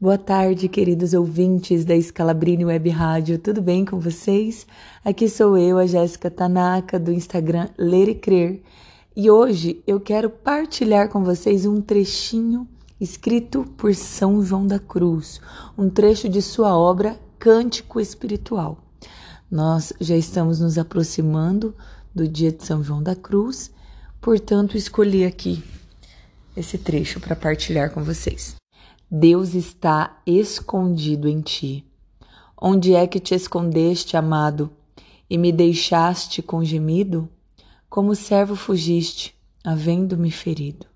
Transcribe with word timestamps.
Boa 0.00 0.16
tarde, 0.16 0.68
queridos 0.68 1.12
ouvintes 1.12 1.84
da 1.84 2.00
Scalabrini 2.00 2.64
Web 2.64 2.88
Rádio, 2.88 3.36
tudo 3.36 3.60
bem 3.60 3.84
com 3.84 3.98
vocês? 3.98 4.64
Aqui 5.04 5.28
sou 5.28 5.58
eu, 5.58 5.76
a 5.76 5.86
Jéssica 5.86 6.30
Tanaka, 6.30 7.00
do 7.00 7.10
Instagram 7.10 7.68
Ler 7.76 8.08
e 8.08 8.14
Crer, 8.14 8.62
e 9.16 9.28
hoje 9.28 9.82
eu 9.88 9.98
quero 9.98 10.30
partilhar 10.30 11.08
com 11.08 11.24
vocês 11.24 11.66
um 11.66 11.80
trechinho 11.80 12.68
escrito 13.00 13.64
por 13.76 13.92
São 13.92 14.40
João 14.40 14.68
da 14.68 14.78
Cruz, 14.78 15.40
um 15.76 15.90
trecho 15.90 16.28
de 16.28 16.40
sua 16.42 16.78
obra 16.78 17.18
Cântico 17.36 17.98
Espiritual. 17.98 18.78
Nós 19.50 19.92
já 20.00 20.14
estamos 20.14 20.60
nos 20.60 20.78
aproximando 20.78 21.74
do 22.14 22.28
dia 22.28 22.52
de 22.52 22.64
São 22.64 22.84
João 22.84 23.02
da 23.02 23.16
Cruz, 23.16 23.72
portanto, 24.20 24.76
escolhi 24.76 25.24
aqui 25.24 25.60
esse 26.56 26.78
trecho 26.78 27.18
para 27.18 27.34
partilhar 27.34 27.90
com 27.90 28.04
vocês. 28.04 28.54
Deus 29.10 29.54
está 29.54 30.20
escondido 30.26 31.28
em 31.30 31.40
ti. 31.40 31.82
Onde 32.60 32.92
é 32.94 33.06
que 33.06 33.18
te 33.18 33.34
escondeste, 33.34 34.18
amado, 34.18 34.70
e 35.30 35.38
me 35.38 35.50
deixaste 35.50 36.42
com 36.42 36.62
gemido? 36.62 37.26
Como 37.88 38.14
servo 38.14 38.54
fugiste, 38.54 39.34
havendo-me 39.64 40.30
ferido. 40.30 40.86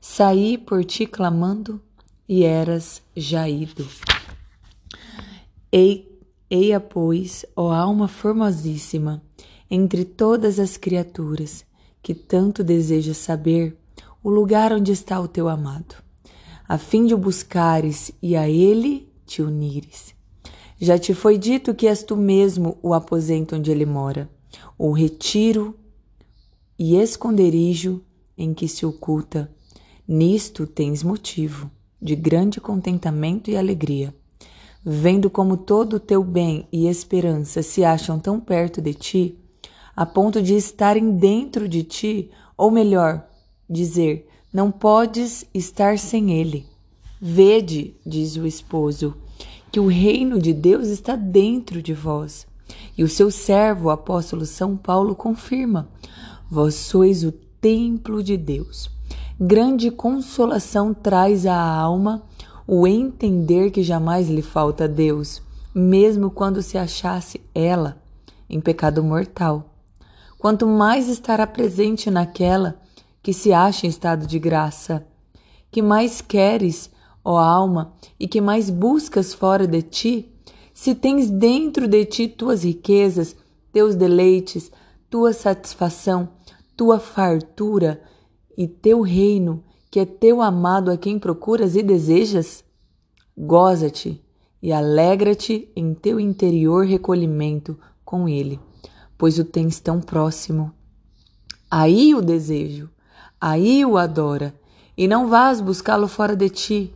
Saí 0.00 0.56
por 0.56 0.82
ti 0.82 1.06
clamando, 1.06 1.78
e 2.26 2.42
eras 2.42 3.02
já 3.14 3.46
ido. 3.46 3.86
Ei, 5.70 6.18
eia, 6.48 6.80
pois, 6.80 7.44
ó 7.54 7.70
alma 7.70 8.08
formosíssima, 8.08 9.22
entre 9.70 10.06
todas 10.06 10.58
as 10.58 10.78
criaturas, 10.78 11.66
que 12.02 12.14
tanto 12.14 12.64
desejas 12.64 13.18
saber 13.18 13.76
o 14.22 14.30
lugar 14.30 14.72
onde 14.72 14.90
está 14.90 15.20
o 15.20 15.28
teu 15.28 15.50
amado 15.50 16.05
a 16.68 16.78
fim 16.78 17.06
de 17.06 17.14
o 17.14 17.18
buscares 17.18 18.10
e 18.22 18.36
a 18.36 18.48
ele 18.48 19.08
te 19.24 19.42
unires. 19.42 20.14
Já 20.78 20.98
te 20.98 21.14
foi 21.14 21.38
dito 21.38 21.74
que 21.74 21.86
és 21.86 22.02
tu 22.02 22.16
mesmo 22.16 22.78
o 22.82 22.92
aposento 22.92 23.56
onde 23.56 23.70
ele 23.70 23.86
mora, 23.86 24.28
o 24.78 24.92
retiro 24.92 25.74
e 26.78 26.96
esconderijo 26.96 28.02
em 28.36 28.52
que 28.52 28.68
se 28.68 28.84
oculta. 28.84 29.50
Nisto 30.06 30.66
tens 30.66 31.02
motivo 31.02 31.70
de 32.00 32.14
grande 32.14 32.60
contentamento 32.60 33.50
e 33.50 33.56
alegria. 33.56 34.14
Vendo 34.84 35.28
como 35.30 35.56
todo 35.56 35.94
o 35.94 36.00
teu 36.00 36.22
bem 36.22 36.68
e 36.70 36.86
esperança 36.86 37.62
se 37.62 37.84
acham 37.84 38.18
tão 38.20 38.38
perto 38.38 38.80
de 38.80 38.94
ti, 38.94 39.38
a 39.96 40.04
ponto 40.04 40.42
de 40.42 40.54
estarem 40.54 41.16
dentro 41.16 41.68
de 41.68 41.82
ti, 41.82 42.30
ou 42.56 42.70
melhor, 42.70 43.26
dizer, 43.68 44.28
não 44.56 44.70
podes 44.70 45.44
estar 45.52 45.98
sem 45.98 46.32
ele. 46.32 46.64
Vede, 47.20 47.94
diz 48.06 48.36
o 48.36 48.46
esposo, 48.46 49.14
que 49.70 49.78
o 49.78 49.86
reino 49.86 50.40
de 50.40 50.54
Deus 50.54 50.88
está 50.88 51.14
dentro 51.14 51.82
de 51.82 51.92
vós. 51.92 52.46
E 52.96 53.04
o 53.04 53.08
seu 53.08 53.30
servo, 53.30 53.88
o 53.88 53.90
apóstolo 53.90 54.46
São 54.46 54.74
Paulo, 54.74 55.14
confirma: 55.14 55.90
Vós 56.50 56.74
sois 56.74 57.22
o 57.22 57.32
templo 57.60 58.22
de 58.22 58.38
Deus. 58.38 58.90
Grande 59.38 59.90
consolação 59.90 60.94
traz 60.94 61.44
à 61.44 61.60
alma 61.60 62.22
o 62.66 62.86
entender 62.86 63.70
que 63.70 63.82
jamais 63.82 64.30
lhe 64.30 64.40
falta 64.40 64.88
Deus, 64.88 65.42
mesmo 65.74 66.30
quando 66.30 66.62
se 66.62 66.78
achasse 66.78 67.42
ela 67.54 68.00
em 68.48 68.58
pecado 68.58 69.04
mortal. 69.04 69.74
Quanto 70.38 70.66
mais 70.66 71.10
estará 71.10 71.46
presente 71.46 72.10
naquela 72.10 72.80
que 73.26 73.32
se 73.32 73.52
acha 73.52 73.88
em 73.88 73.90
estado 73.90 74.24
de 74.24 74.38
graça. 74.38 75.04
Que 75.68 75.82
mais 75.82 76.20
queres, 76.20 76.88
ó 77.24 77.38
alma, 77.38 77.92
e 78.20 78.28
que 78.28 78.40
mais 78.40 78.70
buscas 78.70 79.34
fora 79.34 79.66
de 79.66 79.82
ti? 79.82 80.32
Se 80.72 80.94
tens 80.94 81.28
dentro 81.28 81.88
de 81.88 82.04
ti 82.04 82.28
tuas 82.28 82.62
riquezas, 82.62 83.34
teus 83.72 83.96
deleites, 83.96 84.70
tua 85.10 85.32
satisfação, 85.32 86.28
tua 86.76 87.00
fartura 87.00 88.00
e 88.56 88.68
teu 88.68 89.00
reino, 89.00 89.64
que 89.90 89.98
é 89.98 90.04
teu 90.04 90.40
amado 90.40 90.88
a 90.92 90.96
quem 90.96 91.18
procuras 91.18 91.74
e 91.74 91.82
desejas? 91.82 92.62
Goza-te 93.36 94.24
e 94.62 94.72
alegra-te 94.72 95.68
em 95.74 95.94
teu 95.94 96.20
interior 96.20 96.86
recolhimento 96.86 97.76
com 98.04 98.28
ele, 98.28 98.60
pois 99.18 99.36
o 99.36 99.44
tens 99.44 99.80
tão 99.80 100.00
próximo. 100.00 100.70
Aí 101.68 102.14
o 102.14 102.22
desejo, 102.22 102.88
aí 103.40 103.84
o 103.84 103.96
adora, 103.96 104.54
e 104.96 105.06
não 105.06 105.28
vás 105.28 105.60
buscá-lo 105.60 106.08
fora 106.08 106.34
de 106.34 106.48
ti, 106.48 106.94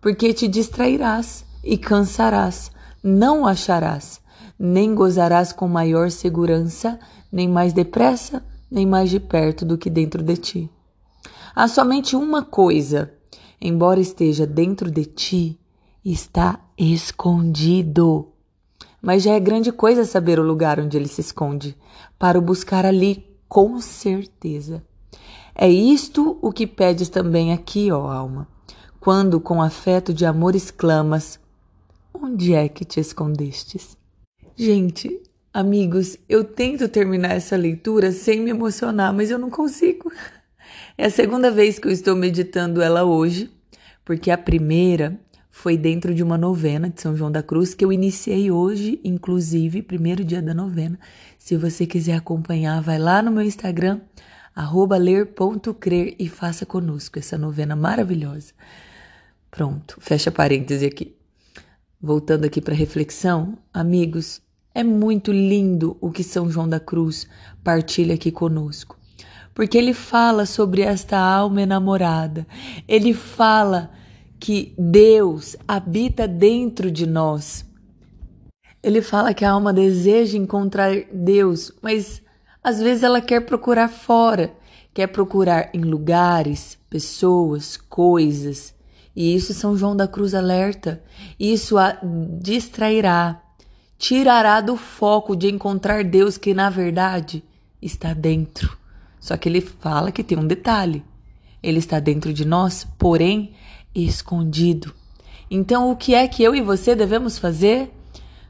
porque 0.00 0.32
te 0.32 0.46
distrairás 0.48 1.44
e 1.62 1.76
cansarás, 1.76 2.70
não 3.02 3.42
o 3.42 3.46
acharás, 3.46 4.20
nem 4.58 4.94
gozarás 4.94 5.52
com 5.52 5.66
maior 5.66 6.10
segurança, 6.10 6.98
nem 7.30 7.48
mais 7.48 7.72
depressa, 7.72 8.44
nem 8.70 8.86
mais 8.86 9.10
de 9.10 9.18
perto 9.18 9.64
do 9.64 9.76
que 9.76 9.90
dentro 9.90 10.22
de 10.22 10.36
ti. 10.36 10.70
Há 11.54 11.68
somente 11.68 12.16
uma 12.16 12.42
coisa, 12.42 13.12
embora 13.60 14.00
esteja 14.00 14.46
dentro 14.46 14.90
de 14.90 15.04
ti, 15.04 15.58
está 16.04 16.60
escondido. 16.78 18.28
Mas 19.00 19.22
já 19.22 19.32
é 19.32 19.40
grande 19.40 19.72
coisa 19.72 20.04
saber 20.04 20.38
o 20.38 20.44
lugar 20.44 20.80
onde 20.80 20.96
ele 20.96 21.08
se 21.08 21.20
esconde, 21.20 21.76
para 22.18 22.38
o 22.38 22.42
buscar 22.42 22.86
ali 22.86 23.26
com 23.48 23.80
certeza. 23.80 24.82
É 25.54 25.68
isto 25.68 26.38
o 26.40 26.50
que 26.50 26.66
pedes 26.66 27.08
também 27.08 27.52
aqui, 27.52 27.92
ó 27.92 28.10
alma, 28.10 28.48
quando 28.98 29.40
com 29.40 29.60
afeto 29.60 30.12
de 30.14 30.24
amor 30.24 30.54
exclamas: 30.54 31.38
Onde 32.14 32.54
é 32.54 32.68
que 32.68 32.84
te 32.84 33.00
escondestes? 33.00 33.96
Gente, 34.56 35.20
amigos, 35.52 36.16
eu 36.28 36.42
tento 36.44 36.88
terminar 36.88 37.32
essa 37.32 37.56
leitura 37.56 38.12
sem 38.12 38.40
me 38.40 38.50
emocionar, 38.50 39.12
mas 39.12 39.30
eu 39.30 39.38
não 39.38 39.50
consigo. 39.50 40.10
É 40.96 41.06
a 41.06 41.10
segunda 41.10 41.50
vez 41.50 41.78
que 41.78 41.88
eu 41.88 41.92
estou 41.92 42.14
meditando 42.16 42.80
ela 42.80 43.04
hoje, 43.04 43.50
porque 44.04 44.30
a 44.30 44.38
primeira 44.38 45.18
foi 45.50 45.76
dentro 45.76 46.14
de 46.14 46.22
uma 46.22 46.38
novena 46.38 46.88
de 46.88 47.00
São 47.00 47.14
João 47.14 47.30
da 47.30 47.42
Cruz 47.42 47.74
que 47.74 47.84
eu 47.84 47.92
iniciei 47.92 48.50
hoje, 48.50 48.98
inclusive, 49.04 49.82
primeiro 49.82 50.24
dia 50.24 50.40
da 50.40 50.54
novena. 50.54 50.98
Se 51.38 51.56
você 51.56 51.86
quiser 51.86 52.14
acompanhar, 52.14 52.80
vai 52.80 52.98
lá 52.98 53.20
no 53.20 53.30
meu 53.30 53.42
Instagram, 53.42 54.00
arroba 54.54 54.96
ler.crer 54.96 56.14
e 56.18 56.28
faça 56.28 56.66
conosco 56.66 57.18
essa 57.18 57.38
novena 57.38 57.74
maravilhosa. 57.74 58.52
Pronto, 59.50 59.96
fecha 60.00 60.30
parêntese 60.30 60.86
aqui. 60.86 61.16
Voltando 62.00 62.44
aqui 62.44 62.60
para 62.60 62.74
reflexão, 62.74 63.56
amigos, 63.72 64.42
é 64.74 64.82
muito 64.82 65.30
lindo 65.30 65.96
o 66.00 66.10
que 66.10 66.24
São 66.24 66.50
João 66.50 66.68
da 66.68 66.80
Cruz 66.80 67.28
partilha 67.62 68.14
aqui 68.14 68.32
conosco. 68.32 68.98
Porque 69.54 69.76
ele 69.76 69.92
fala 69.92 70.46
sobre 70.46 70.82
esta 70.82 71.18
alma 71.18 71.62
enamorada. 71.62 72.46
Ele 72.88 73.12
fala 73.12 73.90
que 74.40 74.74
Deus 74.78 75.56
habita 75.68 76.26
dentro 76.26 76.90
de 76.90 77.06
nós. 77.06 77.64
Ele 78.82 79.00
fala 79.00 79.34
que 79.34 79.44
a 79.44 79.50
alma 79.52 79.72
deseja 79.72 80.36
encontrar 80.36 80.92
Deus, 81.12 81.70
mas 81.80 82.22
às 82.62 82.80
vezes 82.80 83.02
ela 83.02 83.20
quer 83.20 83.40
procurar 83.40 83.88
fora, 83.88 84.54
quer 84.94 85.08
procurar 85.08 85.70
em 85.74 85.80
lugares, 85.80 86.78
pessoas, 86.88 87.76
coisas. 87.76 88.74
E 89.14 89.34
isso 89.34 89.52
São 89.52 89.76
João 89.76 89.96
da 89.96 90.06
Cruz 90.06 90.34
alerta. 90.34 91.02
Isso 91.38 91.76
a 91.76 91.98
distrairá, 92.40 93.42
tirará 93.98 94.60
do 94.60 94.76
foco 94.76 95.34
de 95.34 95.48
encontrar 95.48 96.04
Deus 96.04 96.38
que 96.38 96.54
na 96.54 96.70
verdade 96.70 97.42
está 97.80 98.14
dentro. 98.14 98.76
Só 99.18 99.36
que 99.36 99.48
ele 99.48 99.60
fala 99.60 100.12
que 100.12 100.24
tem 100.24 100.38
um 100.38 100.46
detalhe. 100.46 101.04
Ele 101.62 101.78
está 101.78 102.00
dentro 102.00 102.32
de 102.32 102.44
nós, 102.44 102.86
porém 102.98 103.54
escondido. 103.94 104.94
Então, 105.50 105.90
o 105.90 105.96
que 105.96 106.14
é 106.14 106.26
que 106.26 106.42
eu 106.42 106.54
e 106.54 106.62
você 106.62 106.94
devemos 106.94 107.38
fazer? 107.38 107.92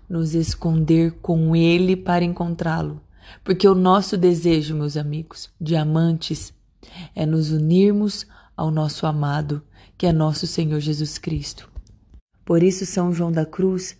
Nos 0.09 0.35
esconder 0.35 1.13
com 1.21 1.57
ele 1.57 1.97
para 1.97 2.25
encontrá-lo. 2.25 3.01
Porque 3.45 3.67
o 3.67 3.75
nosso 3.75 4.17
desejo, 4.17 4.75
meus 4.75 4.97
amigos, 4.97 5.51
diamantes, 5.61 6.53
é 7.15 7.25
nos 7.25 7.51
unirmos 7.51 8.27
ao 8.57 8.71
nosso 8.71 9.07
amado, 9.07 9.63
que 9.97 10.07
é 10.07 10.13
nosso 10.13 10.47
Senhor 10.47 10.81
Jesus 10.81 11.19
Cristo. 11.19 11.71
Por 12.45 12.63
isso, 12.63 12.85
São 12.85 13.13
João 13.13 13.31
da 13.31 13.47
Cruz, 13.47 13.97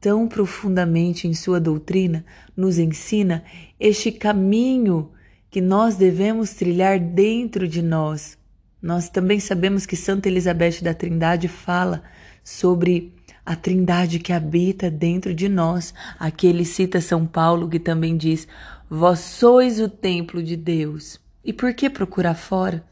tão 0.00 0.28
profundamente 0.28 1.26
em 1.26 1.34
sua 1.34 1.58
doutrina, 1.58 2.24
nos 2.56 2.78
ensina 2.78 3.42
este 3.80 4.12
caminho 4.12 5.10
que 5.50 5.60
nós 5.60 5.96
devemos 5.96 6.52
trilhar 6.52 7.00
dentro 7.00 7.66
de 7.66 7.80
nós. 7.80 8.36
Nós 8.80 9.08
também 9.08 9.40
sabemos 9.40 9.86
que 9.86 9.96
Santa 9.96 10.28
Elizabeth 10.28 10.82
da 10.82 10.92
Trindade 10.92 11.48
fala 11.48 12.02
sobre 12.44 13.15
a 13.46 13.54
Trindade 13.54 14.18
que 14.18 14.32
habita 14.32 14.90
dentro 14.90 15.32
de 15.32 15.48
nós. 15.48 15.94
Aqui 16.18 16.48
ele 16.48 16.64
cita 16.64 17.00
São 17.00 17.24
Paulo, 17.24 17.68
que 17.68 17.78
também 17.78 18.16
diz: 18.16 18.48
Vós 18.90 19.20
sois 19.20 19.80
o 19.80 19.88
templo 19.88 20.42
de 20.42 20.56
Deus. 20.56 21.20
E 21.44 21.52
por 21.52 21.72
que 21.72 21.88
procurar 21.88 22.34
fora? 22.34 22.84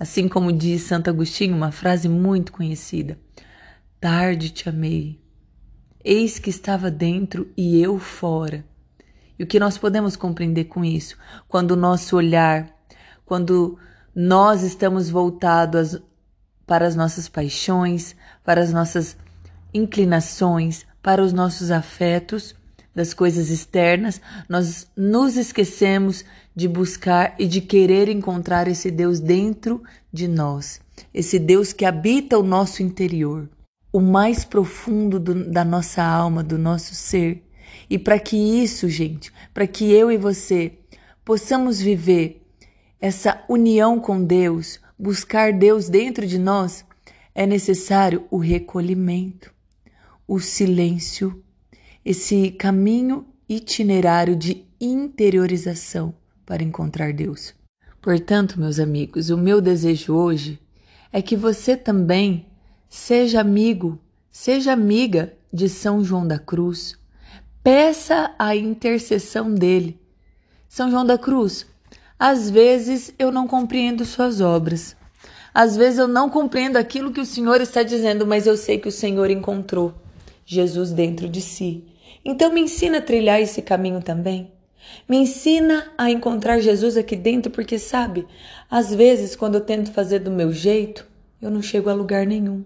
Assim 0.00 0.26
como 0.26 0.50
diz 0.50 0.82
Santo 0.82 1.10
Agostinho, 1.10 1.54
uma 1.54 1.70
frase 1.70 2.08
muito 2.08 2.52
conhecida: 2.52 3.18
tarde 4.00 4.48
te 4.48 4.66
amei. 4.66 5.20
Eis 6.02 6.38
que 6.38 6.48
estava 6.48 6.90
dentro 6.90 7.52
e 7.54 7.78
eu 7.82 7.98
fora. 7.98 8.64
E 9.38 9.44
o 9.44 9.46
que 9.46 9.60
nós 9.60 9.76
podemos 9.76 10.16
compreender 10.16 10.64
com 10.64 10.84
isso? 10.84 11.16
Quando 11.46 11.72
o 11.72 11.76
nosso 11.76 12.16
olhar, 12.16 12.68
quando 13.26 13.78
nós 14.14 14.62
estamos 14.62 15.10
voltados 15.10 16.00
para 16.66 16.86
as 16.86 16.96
nossas 16.96 17.28
paixões, 17.28 18.16
para 18.42 18.60
as 18.60 18.72
nossas 18.72 19.16
inclinações, 19.72 20.86
para 21.02 21.22
os 21.22 21.32
nossos 21.32 21.70
afetos, 21.70 22.54
das 22.98 23.14
coisas 23.14 23.48
externas, 23.48 24.20
nós 24.48 24.90
nos 24.96 25.36
esquecemos 25.36 26.24
de 26.54 26.66
buscar 26.66 27.36
e 27.38 27.46
de 27.46 27.60
querer 27.60 28.08
encontrar 28.08 28.66
esse 28.66 28.90
Deus 28.90 29.20
dentro 29.20 29.80
de 30.12 30.26
nós, 30.26 30.80
esse 31.14 31.38
Deus 31.38 31.72
que 31.72 31.84
habita 31.84 32.36
o 32.36 32.42
nosso 32.42 32.82
interior, 32.82 33.48
o 33.92 34.00
mais 34.00 34.44
profundo 34.44 35.20
do, 35.20 35.48
da 35.48 35.64
nossa 35.64 36.02
alma, 36.02 36.42
do 36.42 36.58
nosso 36.58 36.92
ser. 36.92 37.44
E 37.88 37.98
para 37.98 38.18
que 38.18 38.36
isso, 38.36 38.88
gente, 38.88 39.32
para 39.54 39.66
que 39.66 39.92
eu 39.92 40.10
e 40.10 40.16
você 40.16 40.72
possamos 41.24 41.80
viver 41.80 42.42
essa 43.00 43.44
união 43.48 44.00
com 44.00 44.24
Deus, 44.24 44.80
buscar 44.98 45.52
Deus 45.52 45.88
dentro 45.88 46.26
de 46.26 46.36
nós, 46.38 46.84
é 47.32 47.46
necessário 47.46 48.24
o 48.28 48.38
recolhimento, 48.38 49.54
o 50.28 50.38
silêncio, 50.38 51.42
esse 52.04 52.50
caminho 52.50 53.26
itinerário 53.48 54.36
de 54.36 54.66
interiorização 54.78 56.14
para 56.44 56.62
encontrar 56.62 57.14
Deus. 57.14 57.54
Portanto, 58.02 58.60
meus 58.60 58.78
amigos, 58.78 59.30
o 59.30 59.38
meu 59.38 59.58
desejo 59.58 60.12
hoje 60.12 60.60
é 61.10 61.22
que 61.22 61.34
você 61.34 61.74
também 61.78 62.46
seja 62.90 63.40
amigo, 63.40 63.98
seja 64.30 64.72
amiga 64.74 65.32
de 65.50 65.66
São 65.66 66.04
João 66.04 66.28
da 66.28 66.38
Cruz. 66.38 66.94
Peça 67.64 68.34
a 68.38 68.54
intercessão 68.54 69.52
dele. 69.52 69.98
São 70.68 70.90
João 70.90 71.06
da 71.06 71.16
Cruz, 71.16 71.66
às 72.18 72.50
vezes 72.50 73.14
eu 73.18 73.32
não 73.32 73.48
compreendo 73.48 74.04
suas 74.04 74.42
obras. 74.42 74.94
Às 75.54 75.74
vezes 75.74 75.98
eu 75.98 76.06
não 76.06 76.28
compreendo 76.28 76.76
aquilo 76.76 77.12
que 77.12 77.20
o 77.20 77.26
Senhor 77.26 77.62
está 77.62 77.82
dizendo, 77.82 78.26
mas 78.26 78.46
eu 78.46 78.58
sei 78.58 78.78
que 78.78 78.88
o 78.88 78.92
Senhor 78.92 79.30
encontrou 79.30 79.94
Jesus 80.50 80.92
dentro 80.92 81.28
de 81.28 81.42
si. 81.42 81.84
Então 82.24 82.50
me 82.50 82.62
ensina 82.62 82.98
a 82.98 83.02
trilhar 83.02 83.38
esse 83.38 83.60
caminho 83.60 84.02
também. 84.02 84.50
Me 85.06 85.18
ensina 85.18 85.92
a 85.98 86.10
encontrar 86.10 86.58
Jesus 86.58 86.96
aqui 86.96 87.14
dentro, 87.14 87.52
porque 87.52 87.78
sabe, 87.78 88.26
às 88.70 88.94
vezes 88.94 89.36
quando 89.36 89.56
eu 89.56 89.60
tento 89.60 89.92
fazer 89.92 90.20
do 90.20 90.30
meu 90.30 90.50
jeito, 90.50 91.06
eu 91.42 91.50
não 91.50 91.60
chego 91.60 91.90
a 91.90 91.94
lugar 91.94 92.26
nenhum. 92.26 92.64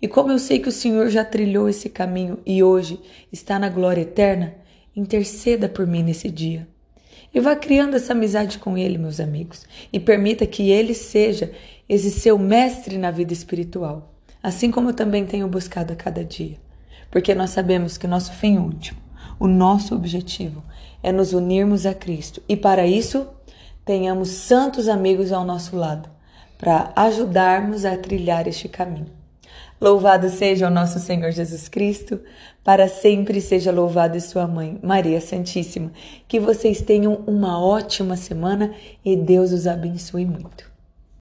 E 0.00 0.08
como 0.08 0.32
eu 0.32 0.38
sei 0.38 0.58
que 0.58 0.70
o 0.70 0.72
Senhor 0.72 1.10
já 1.10 1.22
trilhou 1.22 1.68
esse 1.68 1.90
caminho 1.90 2.38
e 2.46 2.62
hoje 2.62 2.98
está 3.30 3.58
na 3.58 3.68
glória 3.68 4.00
eterna, 4.00 4.54
interceda 4.96 5.68
por 5.68 5.86
mim 5.86 6.02
nesse 6.02 6.30
dia. 6.30 6.66
E 7.34 7.40
vá 7.40 7.54
criando 7.54 7.94
essa 7.94 8.14
amizade 8.14 8.58
com 8.58 8.78
Ele, 8.78 8.96
meus 8.96 9.20
amigos, 9.20 9.66
e 9.92 10.00
permita 10.00 10.46
que 10.46 10.70
Ele 10.70 10.94
seja 10.94 11.52
esse 11.86 12.10
seu 12.10 12.38
mestre 12.38 12.96
na 12.96 13.10
vida 13.10 13.34
espiritual, 13.34 14.14
assim 14.42 14.70
como 14.70 14.88
eu 14.88 14.94
também 14.94 15.26
tenho 15.26 15.46
buscado 15.46 15.92
a 15.92 15.96
cada 15.96 16.24
dia. 16.24 16.56
Porque 17.10 17.34
nós 17.34 17.50
sabemos 17.50 17.96
que 17.96 18.06
o 18.06 18.08
nosso 18.08 18.32
fim 18.32 18.58
último, 18.58 19.00
o 19.38 19.46
nosso 19.46 19.94
objetivo 19.94 20.62
é 21.02 21.12
nos 21.12 21.32
unirmos 21.32 21.86
a 21.86 21.94
Cristo. 21.94 22.42
E 22.48 22.56
para 22.56 22.86
isso, 22.86 23.26
tenhamos 23.84 24.28
santos 24.28 24.88
amigos 24.88 25.32
ao 25.32 25.44
nosso 25.44 25.76
lado, 25.76 26.08
para 26.58 26.92
ajudarmos 26.96 27.84
a 27.84 27.96
trilhar 27.96 28.46
este 28.46 28.68
caminho. 28.68 29.18
Louvado 29.80 30.28
seja 30.28 30.66
o 30.66 30.70
nosso 30.70 30.98
Senhor 30.98 31.30
Jesus 31.30 31.68
Cristo, 31.68 32.20
para 32.64 32.88
sempre 32.88 33.40
seja 33.40 33.70
louvado 33.70 34.16
e 34.16 34.20
sua 34.20 34.46
mãe, 34.46 34.78
Maria 34.82 35.20
Santíssima. 35.20 35.92
Que 36.26 36.40
vocês 36.40 36.82
tenham 36.82 37.22
uma 37.26 37.64
ótima 37.64 38.16
semana 38.16 38.74
e 39.04 39.16
Deus 39.16 39.52
os 39.52 39.68
abençoe 39.68 40.26
muito. 40.26 40.67